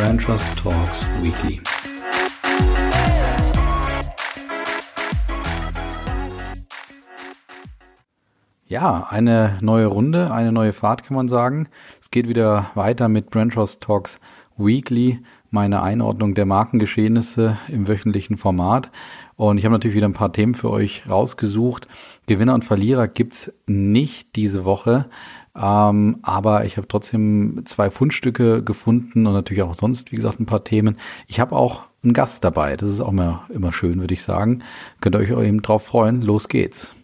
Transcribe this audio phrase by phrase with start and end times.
[0.00, 1.60] Brand Trust Talks Weekly.
[8.64, 11.68] Ja, eine neue Runde, eine neue Fahrt kann man sagen.
[12.00, 14.18] Es geht wieder weiter mit Brand Trust Talks
[14.56, 15.20] Weekly,
[15.50, 18.90] meine Einordnung der Markengeschehnisse im wöchentlichen Format.
[19.36, 21.88] Und ich habe natürlich wieder ein paar Themen für euch rausgesucht.
[22.26, 25.06] Gewinner und Verlierer gibt's nicht diese Woche.
[25.56, 30.46] Ähm, aber ich habe trotzdem zwei Fundstücke gefunden und natürlich auch sonst, wie gesagt, ein
[30.46, 30.96] paar Themen.
[31.26, 32.76] Ich habe auch einen Gast dabei.
[32.76, 34.62] Das ist auch immer, immer schön, würde ich sagen.
[35.00, 36.22] Könnt ihr euch eben drauf freuen.
[36.22, 36.94] Los geht's.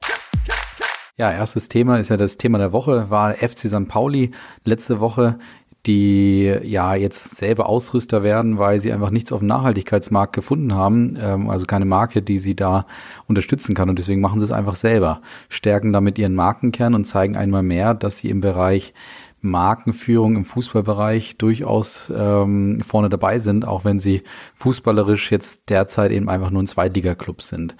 [1.18, 3.88] Ja, erstes Thema ist ja das Thema der Woche, war FC St.
[3.88, 4.32] Pauli
[4.64, 5.38] letzte Woche
[5.86, 11.16] die ja jetzt selber Ausrüster werden, weil sie einfach nichts auf dem Nachhaltigkeitsmarkt gefunden haben,
[11.20, 12.86] ähm, also keine Marke, die sie da
[13.28, 13.88] unterstützen kann.
[13.88, 17.94] Und deswegen machen sie es einfach selber, stärken damit ihren Markenkern und zeigen einmal mehr,
[17.94, 18.92] dass sie im Bereich
[19.40, 24.22] Markenführung im Fußballbereich durchaus ähm, vorne dabei sind, auch wenn sie
[24.56, 27.76] fußballerisch jetzt derzeit eben einfach nur ein Zweitliga-Club sind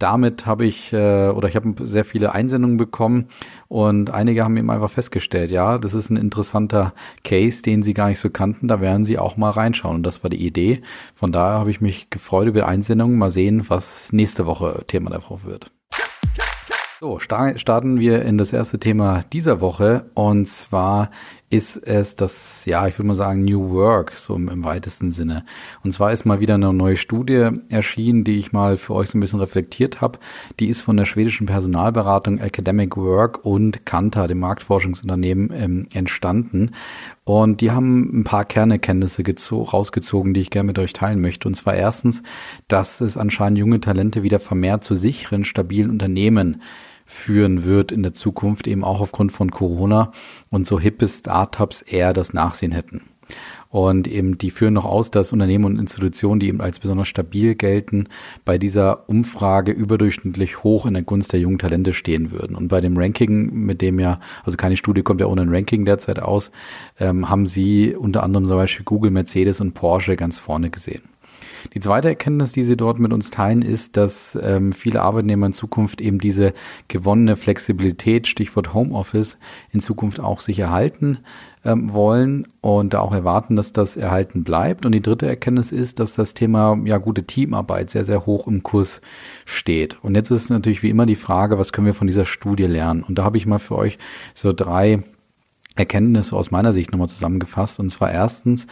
[0.00, 3.28] damit habe ich äh, oder ich habe sehr viele Einsendungen bekommen
[3.68, 8.08] und einige haben eben einfach festgestellt, ja, das ist ein interessanter Case, den sie gar
[8.08, 10.80] nicht so kannten, da werden sie auch mal reinschauen und das war die Idee.
[11.14, 15.22] Von daher habe ich mich gefreut über Einsendungen, mal sehen, was nächste Woche Thema der
[15.22, 15.70] Woche wird.
[17.02, 21.08] So, starten wir in das erste Thema dieser Woche und zwar
[21.48, 25.46] ist es das, ja, ich würde mal sagen, New Work, so im, im, weitesten Sinne.
[25.82, 29.16] Und zwar ist mal wieder eine neue Studie erschienen, die ich mal für euch so
[29.16, 30.18] ein bisschen reflektiert habe.
[30.60, 36.72] Die ist von der schwedischen Personalberatung Academic Work und Kantar, dem Marktforschungsunternehmen, ähm, entstanden.
[37.24, 41.48] Und die haben ein paar Kernerkenntnisse rausgezogen, die ich gerne mit euch teilen möchte.
[41.48, 42.22] Und zwar erstens,
[42.68, 46.60] dass es anscheinend junge Talente wieder vermehrt zu sicheren, stabilen Unternehmen
[47.10, 50.12] führen wird in der Zukunft, eben auch aufgrund von Corona
[50.48, 53.02] und so hippe Startups eher das Nachsehen hätten.
[53.68, 57.54] Und eben die führen noch aus, dass Unternehmen und Institutionen, die eben als besonders stabil
[57.54, 58.08] gelten,
[58.44, 62.56] bei dieser Umfrage überdurchschnittlich hoch in der Gunst der jungen Talente stehen würden.
[62.56, 65.84] Und bei dem Ranking, mit dem ja, also keine Studie kommt ja ohne ein Ranking
[65.84, 66.50] derzeit aus,
[66.98, 71.02] ähm, haben sie unter anderem zum Beispiel Google, Mercedes und Porsche ganz vorne gesehen.
[71.74, 75.52] Die zweite Erkenntnis, die Sie dort mit uns teilen, ist, dass ähm, viele Arbeitnehmer in
[75.52, 76.52] Zukunft eben diese
[76.88, 79.38] gewonnene Flexibilität, Stichwort Homeoffice,
[79.70, 81.18] in Zukunft auch sich erhalten
[81.64, 84.86] ähm, wollen und da auch erwarten, dass das erhalten bleibt.
[84.86, 88.62] Und die dritte Erkenntnis ist, dass das Thema ja gute Teamarbeit sehr, sehr hoch im
[88.62, 89.00] Kurs
[89.44, 90.02] steht.
[90.02, 93.02] Und jetzt ist natürlich wie immer die Frage, was können wir von dieser Studie lernen?
[93.02, 93.98] Und da habe ich mal für euch
[94.34, 95.02] so drei
[95.80, 97.80] Erkenntnisse aus meiner Sicht nochmal zusammengefasst.
[97.80, 98.66] Und zwar erstens,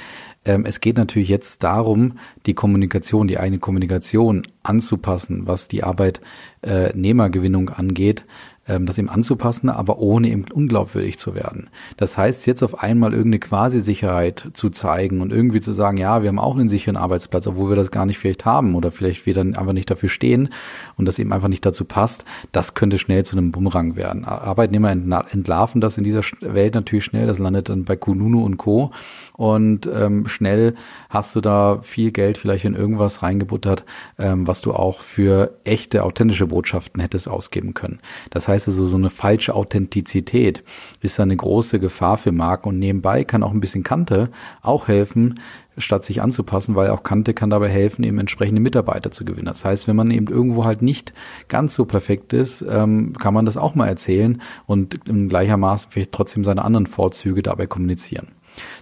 [0.45, 7.71] ähm, es geht natürlich jetzt darum, die Kommunikation, die eigene Kommunikation anzupassen, was die Arbeitnehmergewinnung
[7.71, 8.25] angeht
[8.69, 11.71] ähm, das eben anzupassen, aber ohne eben unglaubwürdig zu werden.
[11.97, 16.29] Das heißt, jetzt auf einmal irgendeine Quasi-Sicherheit zu zeigen und irgendwie zu sagen, ja, wir
[16.29, 19.35] haben auch einen sicheren Arbeitsplatz, obwohl wir das gar nicht vielleicht haben oder vielleicht wir
[19.35, 20.51] dann einfach nicht dafür stehen
[20.97, 24.25] und das eben einfach nicht dazu passt, das könnte schnell zu einem Bumerang werden.
[24.25, 28.91] Arbeitnehmer entlarven das in dieser Welt natürlich schnell, das landet dann bei Kununu und Co.
[29.35, 30.75] Und ähm, schnell
[31.09, 33.85] hast du da viel Geld vielleicht in irgendwas reingebuttert,
[34.19, 38.01] ähm, was du auch für echte, authentische Botschaften hättest ausgeben können.
[38.31, 40.65] Das heißt, heißt also, so eine falsche Authentizität
[41.01, 44.31] ist eine große Gefahr für Marken und nebenbei kann auch ein bisschen Kante
[44.63, 45.41] auch helfen,
[45.77, 49.47] statt sich anzupassen, weil auch Kante kann dabei helfen, eben entsprechende Mitarbeiter zu gewinnen.
[49.47, 51.13] Das heißt, wenn man eben irgendwo halt nicht
[51.47, 56.13] ganz so perfekt ist, ähm, kann man das auch mal erzählen und in gleichermaßen vielleicht
[56.13, 58.29] trotzdem seine anderen Vorzüge dabei kommunizieren.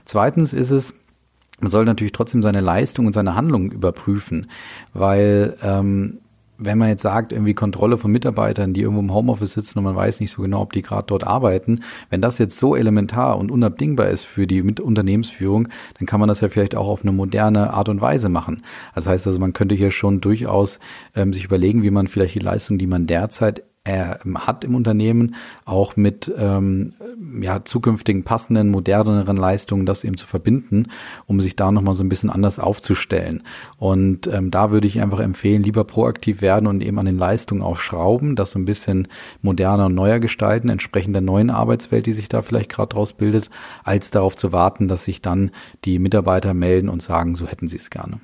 [0.04, 0.94] Zweitens ist es,
[1.60, 4.48] man soll natürlich trotzdem seine Leistung und seine Handlungen überprüfen,
[4.92, 6.18] weil ähm,
[6.58, 9.96] wenn man jetzt sagt, irgendwie Kontrolle von Mitarbeitern, die irgendwo im Homeoffice sitzen und man
[9.96, 11.80] weiß nicht so genau, ob die gerade dort arbeiten,
[12.10, 15.68] wenn das jetzt so elementar und unabdingbar ist für die Unternehmensführung,
[15.98, 18.62] dann kann man das ja vielleicht auch auf eine moderne Art und Weise machen.
[18.94, 20.78] Das heißt also, man könnte hier schon durchaus
[21.14, 25.36] ähm, sich überlegen, wie man vielleicht die Leistung, die man derzeit er hat im Unternehmen,
[25.64, 26.94] auch mit ähm,
[27.40, 30.88] ja, zukünftigen passenden, moderneren Leistungen das eben zu verbinden,
[31.26, 33.44] um sich da nochmal so ein bisschen anders aufzustellen.
[33.78, 37.62] Und ähm, da würde ich einfach empfehlen, lieber proaktiv werden und eben an den Leistungen
[37.62, 39.06] auch schrauben, das so ein bisschen
[39.40, 43.50] moderner und neuer gestalten, entsprechend der neuen Arbeitswelt, die sich da vielleicht gerade draus bildet,
[43.84, 45.52] als darauf zu warten, dass sich dann
[45.84, 48.20] die Mitarbeiter melden und sagen, so hätten sie es gerne.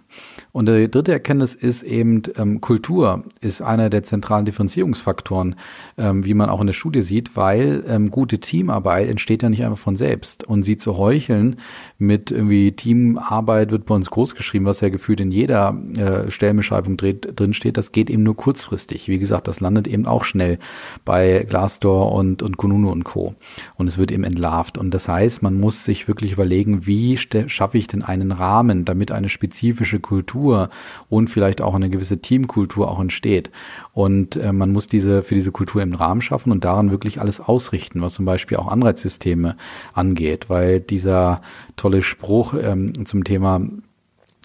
[0.50, 5.56] Und die dritte Erkenntnis ist eben, ähm, Kultur ist einer der zentralen Differenzierungsfaktoren man,
[5.98, 9.64] ähm, wie man auch in der Studie sieht, weil ähm, gute Teamarbeit entsteht ja nicht
[9.64, 10.44] einfach von selbst.
[10.44, 11.56] Und sie zu heucheln
[11.98, 16.96] mit irgendwie Teamarbeit wird bei uns groß geschrieben, was ja gefühlt in jeder äh, Stellenbeschreibung
[16.96, 19.08] drin steht, das geht eben nur kurzfristig.
[19.08, 20.58] Wie gesagt, das landet eben auch schnell
[21.04, 23.34] bei Glassdoor und, und Kununu und Co.
[23.76, 24.78] Und es wird eben entlarvt.
[24.78, 29.12] Und das heißt, man muss sich wirklich überlegen, wie schaffe ich denn einen Rahmen, damit
[29.12, 30.70] eine spezifische Kultur
[31.08, 33.50] und vielleicht auch eine gewisse Teamkultur auch entsteht.
[33.92, 37.40] Und äh, man muss diese für diese Kultur im Rahmen schaffen und daran wirklich alles
[37.40, 39.56] ausrichten, was zum Beispiel auch Anreizsysteme
[39.94, 41.42] angeht, weil dieser
[41.76, 43.60] tolle Spruch ähm, zum Thema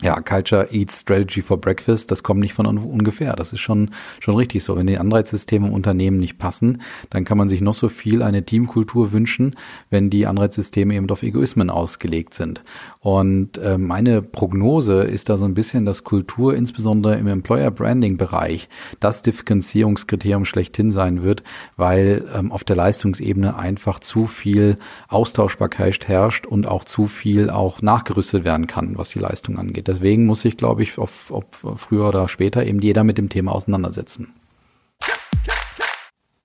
[0.02, 3.36] ja, Culture Eats Strategy for Breakfast, das kommt nicht von ungefähr.
[3.36, 3.90] Das ist schon,
[4.20, 4.78] schon richtig so.
[4.78, 8.46] Wenn die Anreizsysteme im Unternehmen nicht passen, dann kann man sich noch so viel eine
[8.46, 9.56] Teamkultur wünschen,
[9.90, 12.64] wenn die Anreizsysteme eben auf Egoismen ausgelegt sind.
[13.00, 18.18] Und äh, meine Prognose ist da so ein bisschen, dass Kultur insbesondere im Employer Branding
[18.18, 21.42] Bereich das Differenzierungskriterium schlechthin sein wird,
[21.76, 24.78] weil ähm, auf der Leistungsebene einfach zu viel
[25.08, 29.87] Austauschbarkeit herrscht und auch zu viel auch nachgerüstet werden kann, was die Leistung angeht.
[29.88, 33.54] Deswegen muss sich, glaube ich, auf, ob früher oder später eben jeder mit dem Thema
[33.54, 34.34] auseinandersetzen.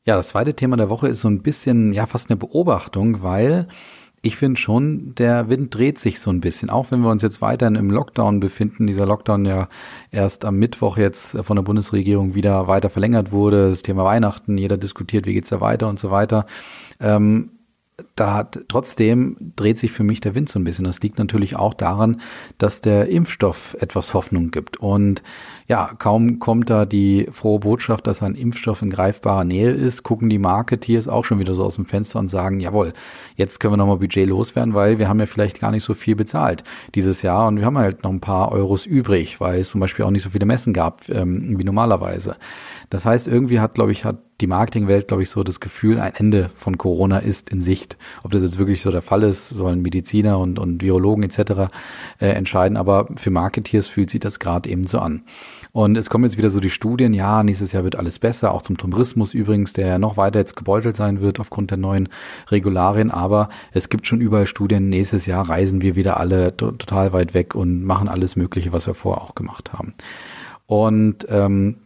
[0.04, 3.68] Ja, das zweite Thema der Woche ist so ein bisschen, ja, fast eine Beobachtung, weil
[4.20, 6.70] ich finde schon, der Wind dreht sich so ein bisschen.
[6.70, 9.68] Auch wenn wir uns jetzt weiterhin im Lockdown befinden, dieser Lockdown ja
[10.12, 14.76] erst am Mittwoch jetzt von der Bundesregierung wieder weiter verlängert wurde, das Thema Weihnachten, jeder
[14.76, 16.46] diskutiert, wie geht's da weiter und so weiter.
[17.00, 17.50] Ähm,
[18.14, 20.84] da hat, trotzdem dreht sich für mich der Wind so ein bisschen.
[20.84, 22.20] Das liegt natürlich auch daran,
[22.58, 24.76] dass der Impfstoff etwas Hoffnung gibt.
[24.76, 25.22] Und
[25.66, 30.28] ja, kaum kommt da die frohe Botschaft, dass ein Impfstoff in greifbarer Nähe ist, gucken
[30.28, 32.92] die Marketeers auch schon wieder so aus dem Fenster und sagen, jawohl,
[33.36, 36.14] jetzt können wir nochmal Budget loswerden, weil wir haben ja vielleicht gar nicht so viel
[36.14, 39.80] bezahlt dieses Jahr und wir haben halt noch ein paar Euros übrig, weil es zum
[39.80, 42.36] Beispiel auch nicht so viele Messen gab ähm, wie normalerweise.
[42.90, 46.14] Das heißt, irgendwie hat, glaube ich, hat die Marketingwelt, glaube ich, so das Gefühl, ein
[46.14, 47.96] Ende von Corona ist in Sicht.
[48.22, 51.70] Ob das jetzt wirklich so der Fall ist, sollen Mediziner und, und Virologen etc.
[52.20, 55.22] Äh, entscheiden, aber für Marketeers fühlt sich das gerade eben so an.
[55.72, 58.60] Und es kommen jetzt wieder so die Studien, ja, nächstes Jahr wird alles besser, auch
[58.60, 62.10] zum Tourismus übrigens, der ja noch weiter jetzt gebeutelt sein wird aufgrund der neuen
[62.50, 67.32] Regularien, aber es gibt schon überall Studien, nächstes Jahr reisen wir wieder alle total weit
[67.32, 69.94] weg und machen alles Mögliche, was wir vorher auch gemacht haben.
[70.66, 71.76] Und ähm,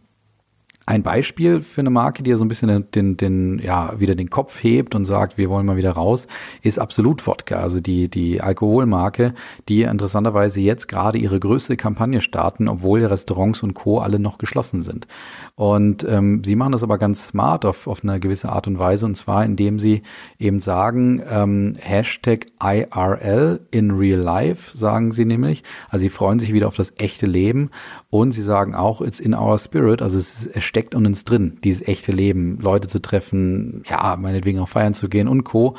[0.87, 4.15] ein Beispiel für eine Marke, die ja so ein bisschen den, den, den, ja, wieder
[4.15, 6.27] den Kopf hebt und sagt, wir wollen mal wieder raus,
[6.61, 9.33] ist Absolut Wodka, also die, die Alkoholmarke,
[9.67, 13.99] die interessanterweise jetzt gerade ihre größte Kampagne starten, obwohl Restaurants und Co.
[13.99, 15.07] alle noch geschlossen sind.
[15.55, 19.05] Und ähm, sie machen das aber ganz smart auf, auf eine gewisse Art und Weise,
[19.07, 20.03] und zwar indem sie
[20.39, 25.63] eben sagen, ähm, Hashtag IRL in real life, sagen sie nämlich.
[25.89, 27.71] Also sie freuen sich wieder auf das echte Leben
[28.09, 31.57] und sie sagen auch, it's in our spirit, also es, es steckt in uns drin,
[31.63, 35.75] dieses echte Leben, Leute zu treffen, ja, meinetwegen auch feiern zu gehen und Co.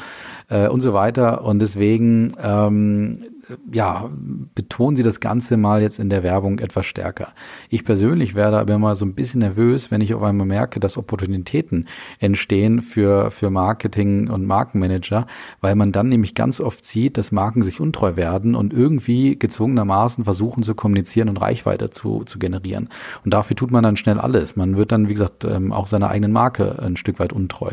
[0.48, 1.44] Äh, und so weiter.
[1.44, 3.22] Und deswegen ähm,
[3.72, 4.08] ja,
[4.54, 7.32] betonen Sie das Ganze mal jetzt in der Werbung etwas stärker.
[7.70, 10.96] Ich persönlich werde aber immer so ein bisschen nervös, wenn ich auf einmal merke, dass
[10.96, 15.26] Opportunitäten entstehen für, für Marketing und Markenmanager,
[15.60, 20.24] weil man dann nämlich ganz oft sieht, dass Marken sich untreu werden und irgendwie gezwungenermaßen
[20.24, 22.88] versuchen zu kommunizieren und Reichweite zu, zu generieren.
[23.24, 24.56] Und dafür tut man dann schnell alles.
[24.56, 27.72] Man wird dann, wie gesagt, ähm, auch seiner eigenen Marke ein Stück weit untreu.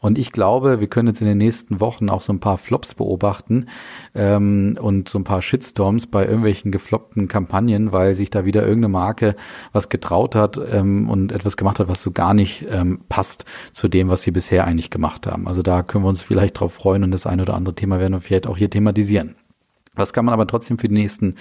[0.00, 2.94] Und ich glaube, wir können jetzt in den nächsten Wochen auch so ein paar Flops
[2.94, 3.66] beobachten
[4.14, 4.76] ähm,
[5.08, 9.36] so ein paar Shitstorms bei irgendwelchen gefloppten Kampagnen, weil sich da wieder irgendeine Marke
[9.72, 13.88] was getraut hat ähm, und etwas gemacht hat, was so gar nicht ähm, passt zu
[13.88, 15.48] dem, was sie bisher eigentlich gemacht haben.
[15.48, 18.14] Also da können wir uns vielleicht drauf freuen und das eine oder andere Thema werden
[18.14, 19.36] wir vielleicht auch hier thematisieren.
[19.96, 21.36] Was kann man aber trotzdem für die nächsten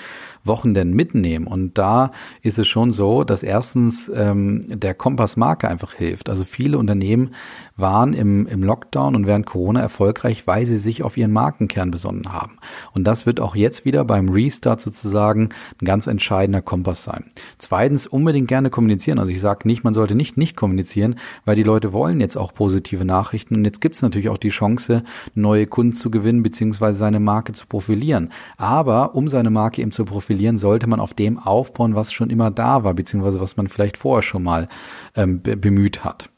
[0.46, 1.48] Wochen denn mitnehmen?
[1.48, 2.12] Und da
[2.42, 6.30] ist es schon so, dass erstens ähm, der Kompass Marke einfach hilft.
[6.30, 7.32] Also viele Unternehmen
[7.78, 12.32] waren im, im Lockdown und während Corona erfolgreich, weil sie sich auf ihren Markenkern besonnen
[12.32, 12.58] haben.
[12.94, 15.50] Und das wird auch jetzt wieder beim Restart sozusagen
[15.82, 17.26] ein ganz entscheidender Kompass sein.
[17.58, 19.20] Zweitens, unbedingt gerne kommunizieren.
[19.20, 22.54] Also ich sage nicht, man sollte nicht nicht kommunizieren, weil die Leute wollen jetzt auch
[22.54, 23.56] positive Nachrichten.
[23.56, 27.54] Und jetzt gibt es natürlich auch die Chance, neue Kunden zu gewinnen, beziehungsweise seine Marke
[27.54, 28.30] zu profilieren.
[28.58, 32.52] Aber um seine Marke eben zu profilieren, sollte man auf dem aufbauen, was schon immer
[32.52, 34.68] da war, beziehungsweise was man vielleicht vorher schon mal
[35.16, 36.30] ähm, bemüht hat.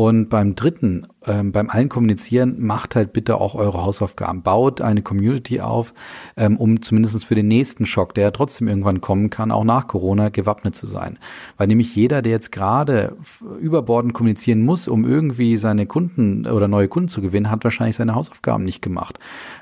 [0.00, 4.40] Und beim dritten, ähm, beim allen Kommunizieren, macht halt bitte auch eure Hausaufgaben.
[4.42, 5.92] Baut eine Community auf,
[6.38, 9.88] ähm, um zumindest für den nächsten Schock, der ja trotzdem irgendwann kommen kann, auch nach
[9.88, 11.18] Corona gewappnet zu sein.
[11.58, 13.14] Weil nämlich jeder, der jetzt gerade
[13.60, 18.14] überbordend kommunizieren muss, um irgendwie seine Kunden oder neue Kunden zu gewinnen, hat wahrscheinlich seine
[18.14, 19.18] Hausaufgaben nicht gemacht.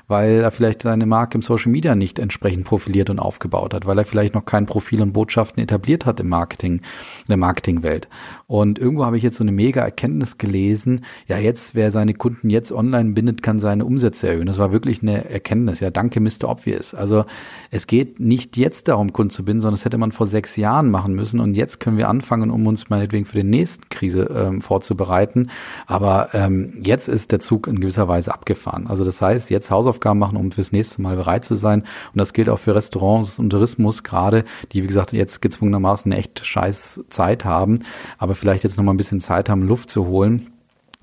[0.07, 3.97] Weil er vielleicht seine Marke im Social Media nicht entsprechend profiliert und aufgebaut hat, weil
[3.97, 8.07] er vielleicht noch kein Profil und Botschaften etabliert hat im Marketing, in der Marketingwelt.
[8.49, 12.49] Und irgendwo habe ich jetzt so eine mega Erkenntnis gelesen, ja jetzt, wer seine Kunden
[12.49, 14.47] jetzt online bindet, kann seine Umsätze erhöhen.
[14.47, 15.81] Das war wirklich eine Erkenntnis.
[15.81, 16.45] Ja, danke Mr.
[16.49, 16.95] Obvious.
[16.95, 17.25] Also
[17.69, 20.89] es geht nicht jetzt darum, Kunden zu binden, sondern das hätte man vor sechs Jahren
[20.89, 24.61] machen müssen und jetzt können wir anfangen, um uns meinetwegen für die nächste Krise ähm,
[24.61, 25.51] vorzubereiten.
[25.85, 28.87] Aber ähm, jetzt ist der Zug in gewisser Weise abgefahren.
[28.87, 31.81] Also das heißt, jetzt Hausaufgaben machen, um fürs nächste Mal bereit zu sein.
[31.81, 36.19] Und das gilt auch für Restaurants und Tourismus gerade, die, wie gesagt, jetzt gezwungenermaßen eine
[36.19, 37.81] echt scheiß Zeit haben,
[38.17, 40.47] aber vielleicht jetzt noch mal ein bisschen Zeit haben, Luft zu holen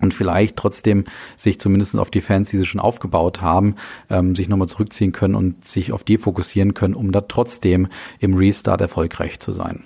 [0.00, 1.04] und vielleicht trotzdem
[1.36, 3.76] sich zumindest auf die Fans, die sie schon aufgebaut haben,
[4.10, 7.88] ähm, sich nochmal zurückziehen können und sich auf die fokussieren können, um da trotzdem
[8.18, 9.84] im Restart erfolgreich zu sein.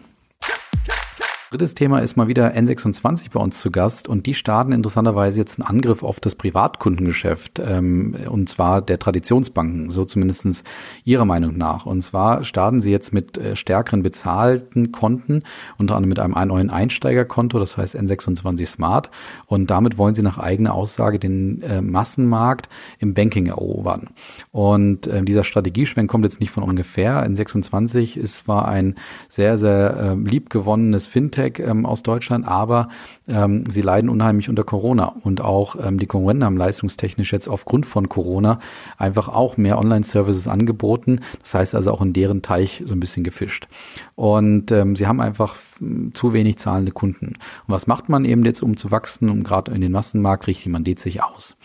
[1.52, 5.58] Drittes Thema ist mal wieder N26 bei uns zu Gast und die starten interessanterweise jetzt
[5.58, 10.62] einen Angriff auf das Privatkundengeschäft ähm, und zwar der Traditionsbanken, so zumindestens
[11.02, 11.86] ihrer Meinung nach.
[11.86, 15.42] Und zwar starten sie jetzt mit äh, stärkeren bezahlten Konten,
[15.76, 19.10] unter anderem mit einem neuen Einsteigerkonto, das heißt N26 Smart
[19.48, 22.68] und damit wollen sie nach eigener Aussage den äh, Massenmarkt
[23.00, 24.10] im Banking erobern.
[24.52, 27.28] Und äh, dieser Strategieschwenk kommt jetzt nicht von ungefähr.
[27.28, 28.94] N26 ist war ein
[29.28, 32.88] sehr, sehr äh, liebgewonnenes Fintech Fintech ähm, aus Deutschland, aber
[33.28, 37.86] ähm, sie leiden unheimlich unter Corona und auch ähm, die Konkurrenten haben leistungstechnisch jetzt aufgrund
[37.86, 38.58] von Corona
[38.98, 41.20] einfach auch mehr Online-Services angeboten.
[41.40, 43.68] Das heißt also auch in deren Teich so ein bisschen gefischt.
[44.14, 47.26] Und ähm, sie haben einfach hm, zu wenig zahlende Kunden.
[47.26, 49.30] Und was macht man eben jetzt, um zu wachsen?
[49.30, 51.56] Und gerade in den Massenmarkt richtet man sich aus.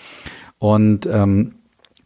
[0.58, 1.56] Und ähm,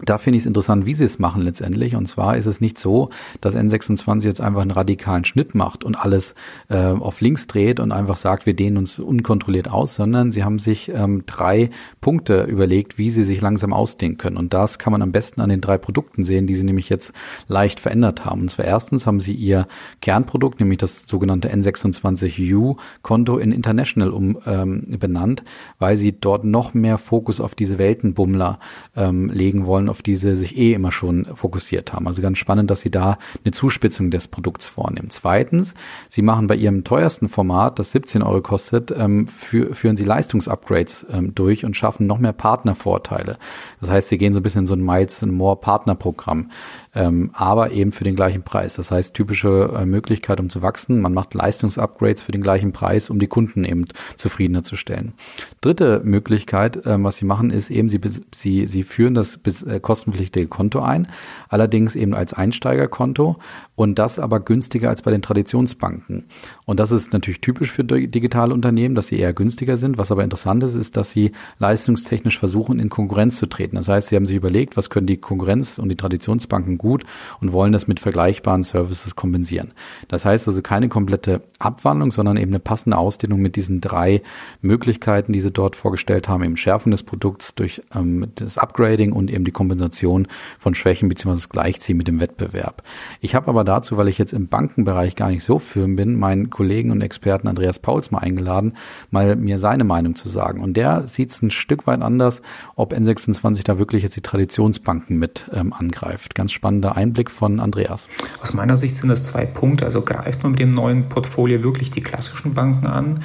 [0.01, 1.95] da finde ich es interessant, wie sie es machen letztendlich.
[1.95, 3.09] Und zwar ist es nicht so,
[3.41, 6.35] dass N26 jetzt einfach einen radikalen Schnitt macht und alles
[6.69, 10.57] äh, auf links dreht und einfach sagt, wir dehnen uns unkontrolliert aus, sondern sie haben
[10.57, 14.37] sich ähm, drei Punkte überlegt, wie sie sich langsam ausdehnen können.
[14.37, 17.11] Und das kann man am besten an den drei Produkten sehen, die sie nämlich jetzt
[17.49, 18.41] leicht verändert haben.
[18.41, 19.67] Und zwar erstens haben sie ihr
[19.99, 25.43] Kernprodukt, nämlich das sogenannte N26U-Konto in International um, ähm, benannt,
[25.77, 28.59] weil sie dort noch mehr Fokus auf diese Weltenbummler
[28.95, 32.07] ähm, legen wollen auf die sie sich eh immer schon fokussiert haben.
[32.07, 35.09] Also ganz spannend, dass sie da eine Zuspitzung des Produkts vornehmen.
[35.09, 35.75] Zweitens,
[36.07, 41.35] sie machen bei ihrem teuersten Format, das 17 Euro kostet, ähm, führen sie Leistungsupgrades ähm,
[41.35, 43.37] durch und schaffen noch mehr Partnervorteile.
[43.81, 46.49] Das heißt, sie gehen so ein bisschen in so ein Miles and More Partnerprogramm
[46.95, 48.75] ähm, aber eben für den gleichen Preis.
[48.75, 53.09] Das heißt, typische äh, Möglichkeit, um zu wachsen, man macht Leistungsupgrades für den gleichen Preis,
[53.09, 53.85] um die Kunden eben
[54.17, 55.13] zufriedener zu stellen.
[55.61, 57.99] Dritte Möglichkeit, was sie machen, ist eben, sie,
[58.35, 61.07] sie, sie führen das äh, kostenpflichtige Konto ein,
[61.47, 63.37] allerdings eben als Einsteigerkonto
[63.75, 66.25] und das aber günstiger als bei den Traditionsbanken.
[66.65, 69.97] Und das ist natürlich typisch für digitale Unternehmen, dass sie eher günstiger sind.
[69.97, 73.75] Was aber interessant ist, ist, dass sie leistungstechnisch versuchen, in Konkurrenz zu treten.
[73.75, 77.05] Das heißt, sie haben sich überlegt, was können die Konkurrenz und die Traditionsbanken gut
[77.39, 79.73] und wollen das mit vergleichbaren Services kompensieren.
[80.07, 84.21] Das heißt also keine komplette Abwandlung, sondern eben eine passende Ausdehnung mit diesen drei
[84.61, 89.31] Möglichkeiten, die sie dort vorgestellt haben, eben Schärfung des Produkts durch ähm, das Upgrading und
[89.31, 91.35] eben die Kompensation von Schwächen bzw.
[91.35, 92.81] das Gleichziehen mit dem Wettbewerb.
[93.21, 96.49] Ich habe aber dazu, weil ich jetzt im Bankenbereich gar nicht so firm bin, meinen
[96.49, 98.73] Kollegen und Experten Andreas Pauls mal eingeladen,
[99.11, 100.61] mal mir seine Meinung zu sagen.
[100.61, 102.41] Und der sieht es ein Stück weit anders,
[102.75, 106.35] ob N26 da wirklich jetzt die Traditionsbanken mit ähm, angreift.
[106.35, 108.07] Ganz spannend spannender Einblick von Andreas.
[108.41, 109.85] Aus meiner Sicht sind das zwei Punkte.
[109.85, 113.23] Also greift man mit dem neuen Portfolio wirklich die klassischen Banken an,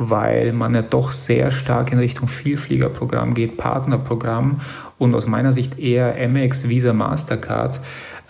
[0.00, 4.62] weil man ja doch sehr stark in Richtung Vielfliegerprogramm geht, Partnerprogramm
[4.96, 7.80] und aus meiner Sicht eher Amex, Visa, Mastercard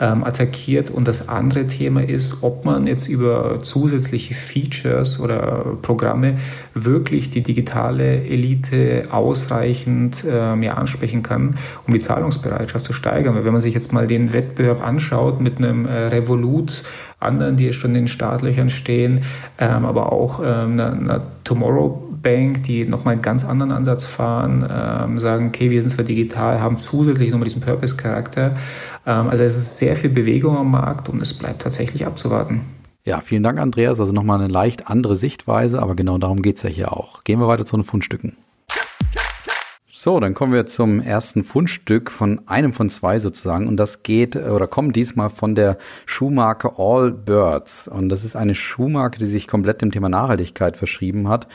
[0.00, 0.90] ähm, attackiert.
[0.90, 6.38] Und das andere Thema ist, ob man jetzt über zusätzliche Features oder Programme
[6.74, 13.36] wirklich die digitale Elite ausreichend ähm, ja, ansprechen kann, um die Zahlungsbereitschaft zu steigern.
[13.36, 16.82] Weil wenn man sich jetzt mal den Wettbewerb anschaut mit einem äh, Revolut,
[17.20, 19.20] anderen, die schon in den Startlöchern stehen,
[19.58, 24.66] ähm, aber auch ähm, einer, einer Tomorrow Bank, die nochmal einen ganz anderen Ansatz fahren,
[24.70, 28.56] ähm, sagen, okay, wir sind zwar digital, haben zusätzlich nochmal diesen Purpose-Charakter.
[29.06, 32.62] Ähm, also es ist sehr viel Bewegung am Markt und es bleibt tatsächlich abzuwarten.
[33.04, 33.98] Ja, vielen Dank, Andreas.
[34.00, 37.24] Also nochmal eine leicht andere Sichtweise, aber genau darum geht's ja hier auch.
[37.24, 38.36] Gehen wir weiter zu den Fundstücken.
[40.02, 43.68] So, dann kommen wir zum ersten Fundstück von einem von zwei sozusagen.
[43.68, 45.76] Und das geht oder kommt diesmal von der
[46.06, 51.28] Schuhmarke All Birds und das ist eine Schuhmarke, die sich komplett dem Thema Nachhaltigkeit verschrieben
[51.28, 51.48] hat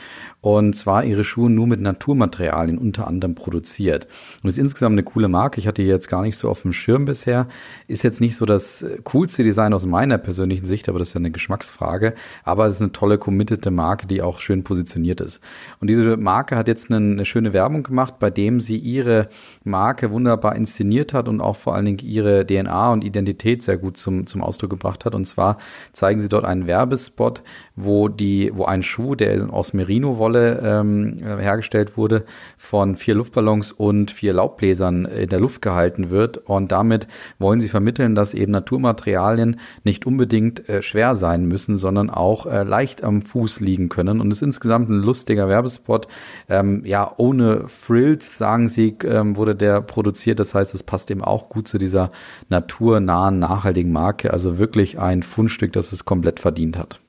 [0.46, 4.06] und zwar ihre Schuhe nur mit Naturmaterialien unter anderem produziert.
[4.44, 5.58] Und ist insgesamt eine coole Marke.
[5.58, 7.48] Ich hatte die jetzt gar nicht so auf dem Schirm bisher.
[7.88, 11.18] Ist jetzt nicht so das coolste Design aus meiner persönlichen Sicht, aber das ist ja
[11.18, 12.14] eine Geschmacksfrage.
[12.44, 15.40] Aber es ist eine tolle, committete Marke, die auch schön positioniert ist.
[15.80, 19.28] Und diese Marke hat jetzt eine, eine schöne Werbung gemacht bei dem sie ihre
[19.64, 23.96] Marke wunderbar inszeniert hat und auch vor allen Dingen ihre DNA und Identität sehr gut
[23.96, 25.16] zum, zum Ausdruck gebracht hat.
[25.16, 25.58] Und zwar
[25.92, 27.42] zeigen sie dort einen Werbespot,
[27.74, 32.24] wo die, wo ein Schuh, der aus Merino-Wolle ähm, hergestellt wurde,
[32.56, 36.38] von vier Luftballons und vier Laubbläsern in der Luft gehalten wird.
[36.38, 37.06] Und damit
[37.38, 42.62] wollen sie vermitteln, dass eben Naturmaterialien nicht unbedingt äh, schwer sein müssen, sondern auch äh,
[42.62, 44.20] leicht am Fuß liegen können.
[44.20, 46.08] Und es ist insgesamt ein lustiger Werbespot.
[46.48, 50.40] Ähm, ja, ohne Frills, sagen sie, ähm, wurde der produziert.
[50.40, 52.10] Das heißt, es passt eben auch gut zu dieser
[52.48, 54.32] naturnahen, nachhaltigen Marke.
[54.32, 57.00] Also wirklich ein Fundstück, das es komplett verdient hat.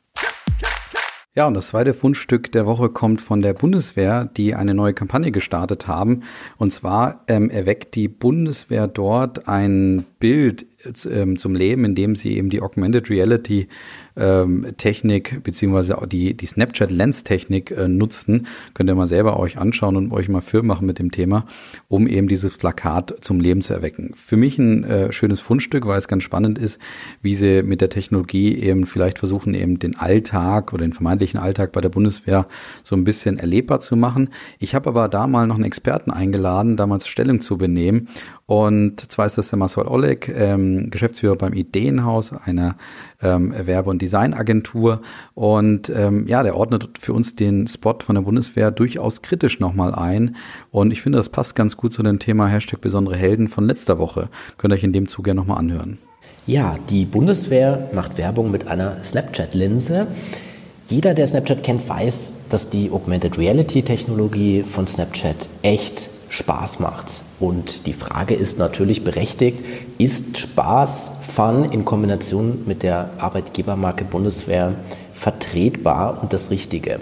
[1.37, 5.31] Ja, und das zweite Fundstück der Woche kommt von der Bundeswehr, die eine neue Kampagne
[5.31, 6.23] gestartet haben.
[6.57, 10.65] Und zwar ähm, erweckt die Bundeswehr dort ein Bild
[11.09, 13.67] ähm, zum Leben, indem sie eben die Augmented Reality
[14.15, 18.47] ähm, Technik beziehungsweise die, die Snapchat Lens Technik äh, nutzen.
[18.73, 21.45] Könnt ihr mal selber euch anschauen und euch mal Film machen mit dem Thema,
[21.87, 24.13] um eben dieses Plakat zum Leben zu erwecken.
[24.15, 26.79] Für mich ein äh, schönes Fundstück, weil es ganz spannend ist,
[27.21, 31.71] wie sie mit der Technologie eben vielleicht versuchen, eben den Alltag oder den vermeintlichen Alltag
[31.71, 32.47] bei der Bundeswehr
[32.83, 34.29] so ein bisschen erlebbar zu machen.
[34.59, 38.07] Ich habe aber da mal noch einen Experten eingeladen, damals Stellung zu benehmen
[38.47, 42.77] und zwar ist das der Marcel Oleg, ähm, Geschäftsführer beim Ideenhaus, einer
[43.21, 45.01] ähm, Werbe- und Designagentur.
[45.33, 49.93] Und ähm, ja, der ordnet für uns den Spot von der Bundeswehr durchaus kritisch nochmal
[49.93, 50.37] ein.
[50.71, 53.99] Und ich finde, das passt ganz gut zu dem Thema Hashtag besondere Helden von letzter
[53.99, 54.29] Woche.
[54.57, 55.97] Könnt ihr euch in dem Zuge nochmal anhören.
[56.45, 60.07] Ja, die Bundeswehr macht Werbung mit einer Snapchat-Linse.
[60.87, 67.26] Jeder, der Snapchat kennt, weiß, dass die Augmented Reality Technologie von Snapchat echt Spaß macht.
[67.39, 69.63] Und die Frage ist natürlich berechtigt,
[69.97, 74.73] ist Spaß, Fun in Kombination mit der Arbeitgebermarke Bundeswehr
[75.13, 76.99] vertretbar und das Richtige?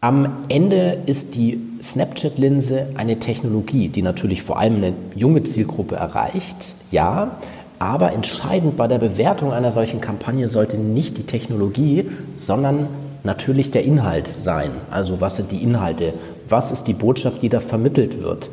[0.00, 6.74] Am Ende ist die Snapchat-Linse eine Technologie, die natürlich vor allem eine junge Zielgruppe erreicht,
[6.90, 7.36] ja,
[7.78, 12.88] aber entscheidend bei der Bewertung einer solchen Kampagne sollte nicht die Technologie, sondern
[13.24, 14.70] natürlich der Inhalt sein.
[14.90, 16.14] Also was sind die Inhalte?
[16.48, 18.50] Was ist die Botschaft, die da vermittelt wird?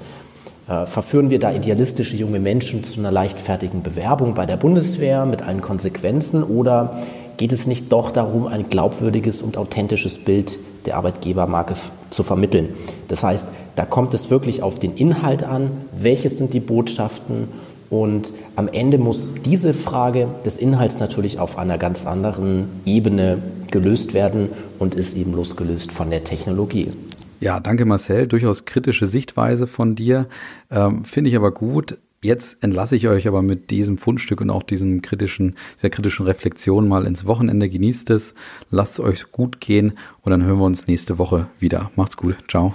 [0.70, 5.42] Äh, verführen wir da idealistische junge Menschen zu einer leichtfertigen Bewerbung bei der Bundeswehr mit
[5.42, 7.00] allen Konsequenzen oder
[7.38, 11.74] geht es nicht doch darum, ein glaubwürdiges und authentisches Bild der Arbeitgebermarke
[12.12, 12.70] zu vermitteln?
[13.08, 17.48] Das heißt, da kommt es wirklich auf den Inhalt an, welches sind die Botschaften
[17.90, 23.40] und am Ende muss diese Frage des Inhalts natürlich auf einer ganz anderen Ebene
[23.72, 26.92] gelöst werden und ist eben losgelöst von der Technologie.
[27.40, 28.28] Ja, danke Marcel.
[28.28, 30.28] Durchaus kritische Sichtweise von dir.
[30.70, 31.98] Ähm, Finde ich aber gut.
[32.22, 36.86] Jetzt entlasse ich euch aber mit diesem Fundstück und auch diesem kritischen, sehr kritischen Reflexion
[36.86, 37.70] mal ins Wochenende.
[37.70, 38.34] Genießt es,
[38.72, 41.92] lasst es euch gut gehen und dann hören wir uns nächste Woche wieder.
[41.96, 42.36] Macht's gut.
[42.50, 42.74] Ciao.